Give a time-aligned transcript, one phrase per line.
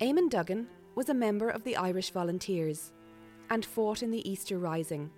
[0.00, 2.92] Eamonn Duggan was a member of the Irish Volunteers
[3.48, 5.08] and fought in the Easter Rising.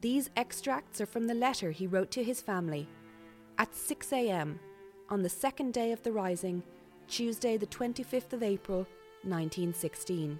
[0.00, 2.88] These extracts are from the letter he wrote to his family
[3.58, 4.58] at 6 am
[5.10, 6.62] on the second day of the Rising,
[7.06, 8.86] Tuesday, the 25th of April,
[9.24, 10.38] 1916.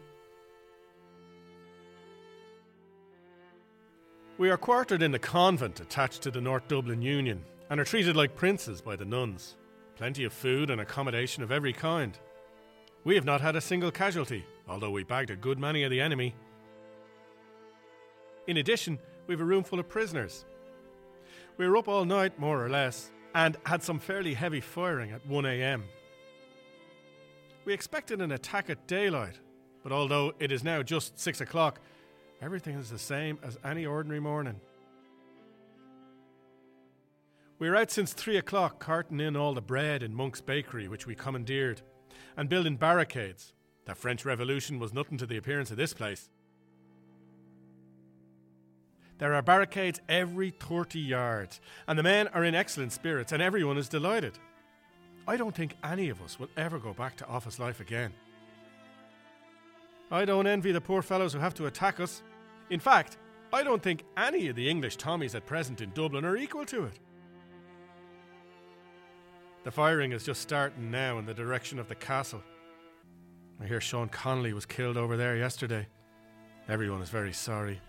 [4.38, 8.16] We are quartered in the convent attached to the North Dublin Union and are treated
[8.16, 9.56] like princes by the nuns.
[9.96, 12.18] Plenty of food and accommodation of every kind.
[13.02, 16.00] We have not had a single casualty, although we bagged a good many of the
[16.00, 16.34] enemy.
[18.46, 20.44] In addition, we have a room full of prisoners.
[21.56, 25.26] We were up all night, more or less, and had some fairly heavy firing at
[25.28, 25.82] 1am.
[27.64, 29.38] We expected an attack at daylight,
[29.82, 31.80] but although it is now just 6 o'clock,
[32.42, 34.60] everything is the same as any ordinary morning.
[37.58, 41.06] We were out since 3 o'clock carting in all the bread in Monk's Bakery, which
[41.06, 41.82] we commandeered,
[42.36, 43.52] and building barricades.
[43.86, 46.28] The French Revolution was nothing to the appearance of this place.
[49.18, 53.76] There are barricades every 30 yards, and the men are in excellent spirits, and everyone
[53.76, 54.38] is delighted.
[55.28, 58.12] I don't think any of us will ever go back to office life again.
[60.10, 62.22] I don't envy the poor fellows who have to attack us.
[62.70, 63.18] In fact,
[63.52, 66.84] I don't think any of the English Tommies at present in Dublin are equal to
[66.84, 66.98] it.
[69.62, 72.42] The firing is just starting now in the direction of the castle.
[73.60, 75.86] I hear Sean Connolly was killed over there yesterday.
[76.68, 77.80] Everyone is very sorry.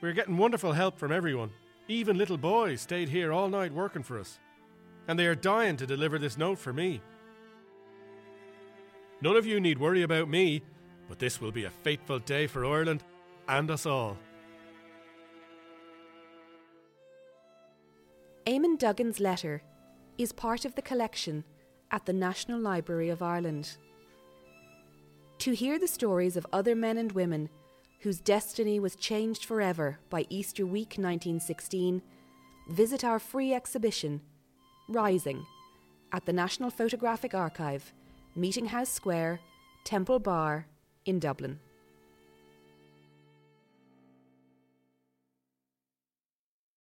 [0.00, 1.50] We're getting wonderful help from everyone.
[1.88, 4.38] Even little boys stayed here all night working for us.
[5.06, 7.00] And they are dying to deliver this note for me.
[9.20, 10.62] None of you need worry about me,
[11.08, 13.02] but this will be a fateful day for Ireland
[13.48, 14.16] and us all.
[18.46, 19.60] Eamonn Duggan's letter
[20.18, 21.42] is part of the collection
[21.90, 23.76] at the National Library of Ireland.
[25.38, 27.48] To hear the stories of other men and women
[28.02, 32.00] whose destiny was changed forever by Easter week 1916,
[32.70, 34.20] visit our free exhibition,
[34.88, 35.44] Rising,
[36.12, 37.92] at the National Photographic Archive,
[38.36, 39.40] Meeting House Square,
[39.82, 40.68] Temple Bar,
[41.04, 41.58] in Dublin.